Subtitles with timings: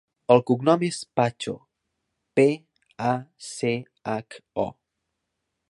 [0.35, 1.53] El cognom és Pacho:
[2.39, 2.47] pe,
[3.11, 3.15] a,
[3.51, 3.75] ce,
[4.15, 4.69] hac, o.